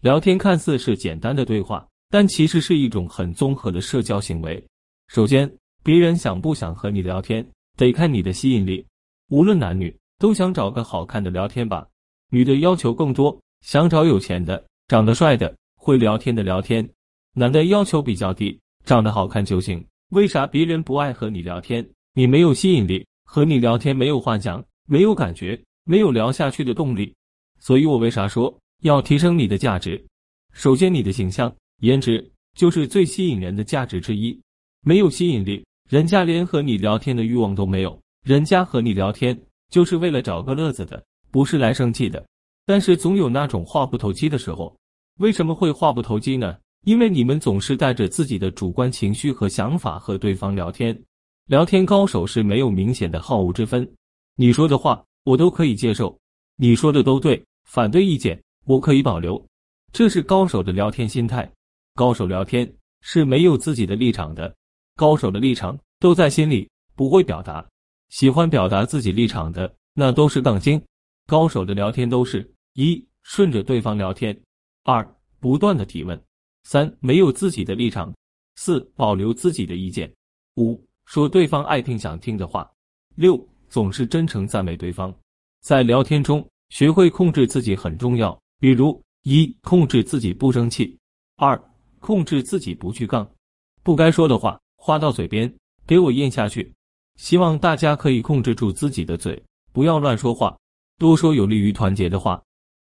[0.00, 4.62] 聊天看似是简单的对话，但其实是一种很综合的社交行为。
[5.08, 5.50] 首先，
[5.82, 8.82] 别人想不想和你聊天，得看你的吸引力。
[9.28, 11.86] 无论男女，都想找个好看的聊天吧。
[12.30, 16.82] 女的要求更多，想找有钱的、长得帅的、会聊天的聊天；
[17.34, 19.84] 男的要求比较低，长得好看就行。
[20.12, 21.86] 为啥别人不爱和你聊天？
[22.14, 27.14] 你没有吸引力，和你聊天没有幻想，没有感觉，没有聊下去的动力。
[27.58, 28.58] 所以我为啥说？
[28.80, 30.02] 要提升你的价值，
[30.52, 34.38] 首先你的形象、颜值就是最吸引人的价值之一。
[34.82, 38.00] 没有吸引力，人家连和你聊天的欲望都没有。
[38.24, 39.38] 人家和你聊天
[39.70, 42.24] 就是为了找个乐子的，不是来生气的。
[42.64, 44.74] 但是总有那种话不投机的时候。
[45.18, 46.56] 为什么会话不投机呢？
[46.84, 50.98] 因为你们总是带着自己的主观情绪和想法和对方聊天。
[51.44, 53.86] 聊天高手是没有明显的好恶之分，
[54.36, 56.18] 你说的话我都可以接受，
[56.56, 58.40] 你说的都对，反对意见。
[58.70, 59.44] 我可以保留，
[59.92, 61.50] 这是高手的聊天心态。
[61.96, 64.54] 高手聊天是没有自己的立场的，
[64.94, 67.68] 高手的立场都在心里，不会表达。
[68.10, 70.80] 喜欢表达自己立场的，那都是杠精。
[71.26, 74.40] 高手的聊天都是一顺着对方聊天，
[74.84, 75.04] 二
[75.40, 76.22] 不断的提问，
[76.62, 78.14] 三没有自己的立场，
[78.54, 80.08] 四保留自己的意见，
[80.54, 82.70] 五说对方爱听想听的话，
[83.16, 83.36] 六
[83.68, 85.12] 总是真诚赞美对方。
[85.60, 88.40] 在聊天中学会控制自己很重要。
[88.60, 90.96] 比如，一控制自己不争气；
[91.36, 91.60] 二
[91.98, 93.28] 控制自己不去杠，
[93.82, 95.52] 不该说的话话到嘴边
[95.86, 96.70] 给我咽下去。
[97.16, 100.56] 希望大家可以控制住自己的嘴，不要乱说话，
[100.98, 102.42] 多说有利于团结的话。